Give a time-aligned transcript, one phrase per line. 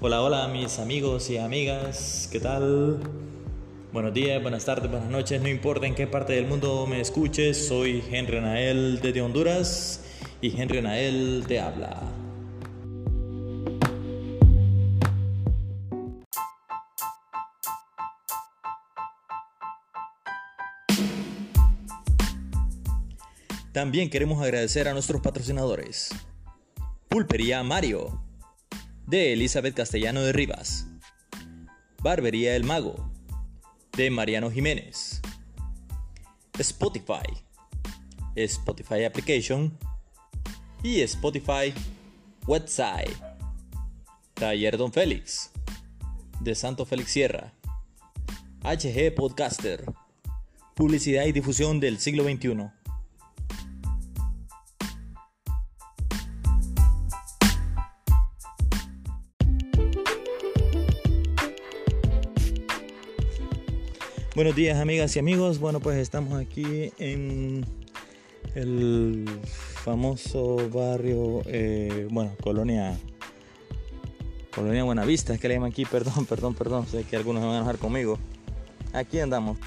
[0.00, 3.00] Hola, hola mis amigos y amigas, ¿qué tal?
[3.92, 7.66] Buenos días, buenas tardes, buenas noches, no importa en qué parte del mundo me escuches,
[7.66, 10.04] soy Henry Nael desde Honduras
[10.40, 12.00] y Henry Nael te habla.
[23.72, 26.10] También queremos agradecer a nuestros patrocinadores.
[27.08, 28.27] Pulpería Mario,
[29.08, 30.86] de Elizabeth Castellano de Rivas.
[32.02, 33.10] Barbería El Mago,
[33.96, 35.22] de Mariano Jiménez.
[36.58, 37.24] Spotify,
[38.36, 39.78] Spotify Application
[40.82, 41.72] y Spotify
[42.46, 43.16] Website.
[44.34, 45.52] Taller Don Félix,
[46.40, 47.54] de Santo Félix Sierra.
[48.62, 49.86] HG Podcaster,
[50.74, 52.77] publicidad y difusión del siglo XXI.
[64.38, 67.66] Buenos días amigas y amigos, bueno pues estamos aquí en
[68.54, 69.24] el
[69.82, 72.96] famoso barrio, eh, bueno, colonia,
[74.54, 77.56] colonia Buenavista, es que le llaman aquí, perdón, perdón, perdón, sé que algunos van a
[77.56, 78.16] enojar conmigo.
[78.92, 79.58] Aquí andamos.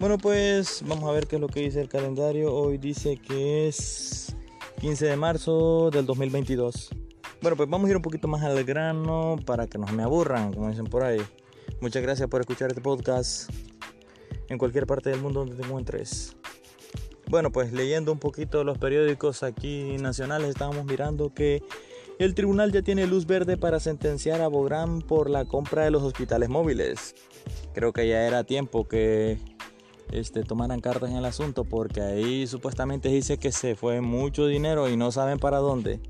[0.00, 3.68] Bueno pues vamos a ver qué es lo que dice el calendario, hoy dice que
[3.68, 4.34] es
[4.80, 6.90] 15 de marzo del 2022.
[7.40, 10.52] Bueno pues vamos a ir un poquito más al grano para que no me aburran,
[10.52, 11.20] como dicen por ahí.
[11.80, 13.48] Muchas gracias por escuchar este podcast
[14.48, 16.36] en cualquier parte del mundo donde te encuentres.
[17.28, 21.62] Bueno, pues leyendo un poquito los periódicos aquí nacionales, estábamos mirando que
[22.18, 26.02] el tribunal ya tiene luz verde para sentenciar a Bográn por la compra de los
[26.02, 27.14] hospitales móviles.
[27.72, 29.38] Creo que ya era tiempo que
[30.12, 34.88] este, tomaran cartas en el asunto porque ahí supuestamente dice que se fue mucho dinero
[34.88, 36.00] y no saben para dónde.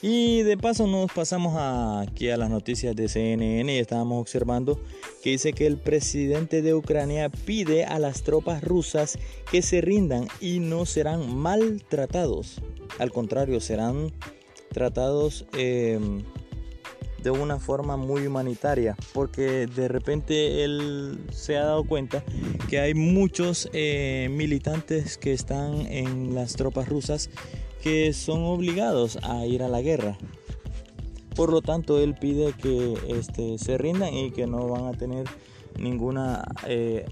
[0.00, 4.80] Y de paso nos pasamos aquí a las noticias de CNN y estábamos observando
[5.22, 9.18] que dice que el presidente de Ucrania pide a las tropas rusas
[9.50, 12.60] que se rindan y no serán maltratados.
[12.98, 14.12] Al contrario, serán
[14.70, 16.22] tratados em,
[17.22, 22.24] de una forma muy humanitaria porque de repente él se ha dado cuenta
[22.68, 27.30] que hay muchos eh, militantes que están en las tropas rusas
[27.80, 30.18] que son obligados a ir a la guerra.
[31.34, 35.26] Por lo tanto, él pide que este, se rindan y que no van a tener
[35.78, 37.06] ninguna eh.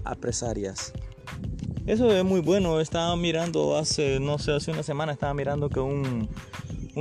[1.87, 2.79] Eso es muy bueno.
[2.79, 6.29] Estaba mirando hace, no sé, hace una semana estaba mirando que un,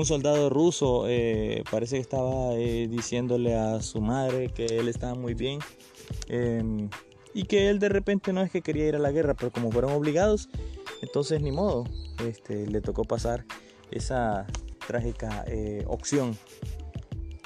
[0.05, 5.35] soldado ruso eh, parece que estaba eh, diciéndole a su madre que él estaba muy
[5.35, 5.59] bien
[6.29, 6.89] em,
[7.35, 9.71] y que él de repente no es que quería ir a la guerra, pero como
[9.71, 10.49] fueron obligados,
[11.03, 11.85] entonces ni modo,
[12.27, 13.45] este, le tocó pasar
[13.91, 14.47] esa
[14.87, 16.37] trágica eh, opción.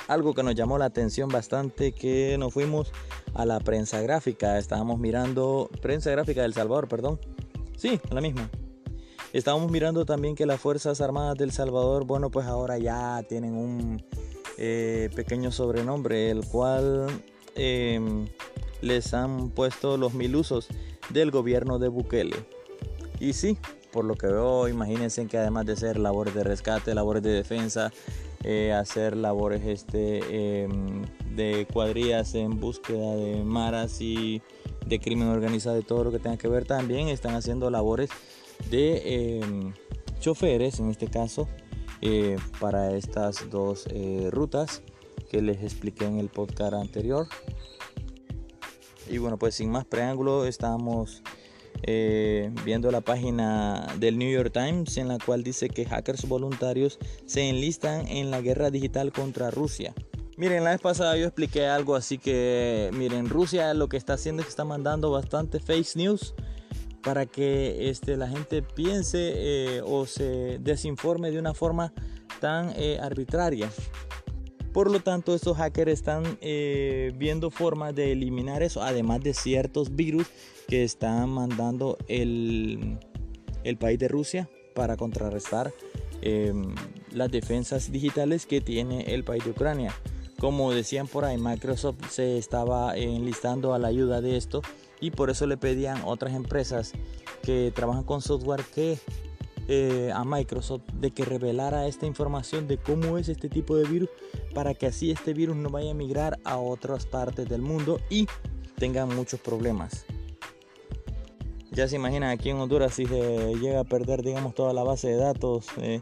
[0.09, 2.93] Algo que nos llamó la atención bastante que nos fuimos
[3.35, 4.59] a la prensa gráfica.
[4.59, 7.19] Estábamos mirando prensa gráfica del Salvador, perdón.
[7.77, 8.51] Sí, la misma.
[9.33, 14.05] Estábamos mirando también que las Fuerzas Armadas del Salvador, bueno, pues ahora ya tienen un
[14.59, 17.07] eh, pequeño sobrenombre, el cual
[17.57, 18.29] em,
[18.81, 20.69] les han puesto los mil usos
[21.11, 22.37] del gobierno de Bukele.
[23.19, 23.59] Y sí,
[23.93, 27.93] por lo que veo, imagínense que además de hacer labores de rescate, labores de defensa,
[28.45, 31.03] eh, hacer labores este, em,
[31.35, 34.43] de cuadrillas en búsqueda de maras y
[34.87, 38.11] de crimen organizado y todo lo que tenga que ver, también están haciendo labores
[38.71, 39.73] de em,
[40.21, 41.49] choferes, en este caso,
[42.03, 44.83] eh, para estas dos eh, rutas
[45.31, 47.27] que les expliqué en el podcast anterior.
[49.09, 51.23] Y bueno, pues sin más preámbulo, estamos
[51.87, 56.99] eh, viendo la página del New York Times en la cual dice que hackers voluntarios
[57.27, 59.95] se enlistan en la guerra digital contra Rusia.
[60.37, 64.43] Miren, la vez pasada yo expliqué algo así que, miren, Rusia lo que está haciendo
[64.43, 66.35] es que está mandando bastante fake news
[67.05, 71.93] para que este, la gente piense eh, o se desinforme de una forma
[72.41, 73.71] tan eh, arbitraria.
[74.75, 80.27] Por lo tanto, estos hackers están viendo formas de eliminar eso, además de ciertos virus
[80.67, 82.99] que está mandando el,
[83.79, 85.73] país de Rusia para contrarrestar
[86.23, 86.75] em,
[87.13, 89.95] las defensas digitales que tiene el país de Ucrania.
[90.41, 94.61] Como decían por ahí, Microsoft se estaba enlistando a la ayuda de esto
[95.01, 96.93] y por eso le pedían otras empresas
[97.43, 98.99] que trabajan con software que
[99.69, 104.11] eh, a Microsoft de que revelara esta información de cómo es este tipo de virus
[104.55, 108.27] para que así este virus no vaya a migrar a otras partes del mundo y
[108.77, 110.05] tenga muchos problemas.
[111.71, 115.09] Ya se imaginan aquí en Honduras si se llega a perder, digamos, toda la base
[115.09, 116.01] de datos eh,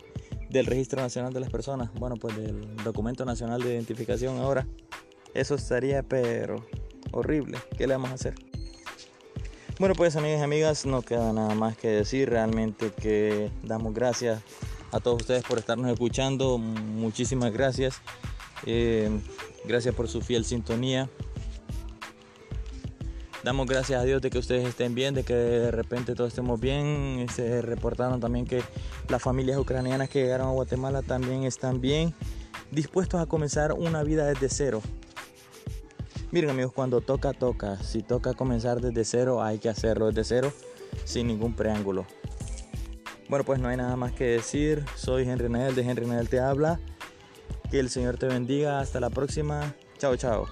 [0.51, 4.67] del Registro Nacional de las Personas, bueno, pues del Documento Nacional de Identificación ahora.
[5.33, 6.67] Eso estaría pero
[7.13, 7.59] horrible.
[7.79, 8.52] ¿Qué le vamos a hacer?
[9.79, 12.29] Bueno, pues amigas y amigas, no queda nada más que decir.
[12.31, 14.43] Realmente que damos gracias
[14.93, 16.59] a todos ustedes por estarnos escuchando.
[16.59, 18.01] Muchísimas gracias.
[18.67, 19.11] Eh,
[19.65, 21.09] gracias por su fiel sintonía.
[23.43, 26.61] Damos gracias a Dios de que ustedes estén bien, de que de repente todos estemos
[26.61, 27.27] bien.
[27.35, 28.63] Se reportaron también que
[29.09, 32.15] las familias ucranianas que llegaron a Guatemala también están bien,
[32.71, 34.83] dispuestos a comenzar una vida desde cero.
[36.33, 37.77] Miren amigos, cuando toca, toca.
[37.83, 40.53] Si toca comenzar desde cero, hay que hacerlo desde cero,
[41.05, 42.07] sin ningún preámbulo.
[43.29, 44.83] Bueno, pues no hay nada más que decir.
[44.97, 46.81] Soy Henry Nael de Henry Nael Te Habla.
[47.71, 48.81] Que el Señor te bendiga.
[48.81, 49.75] Hasta la próxima.
[49.99, 50.47] Chao, chao.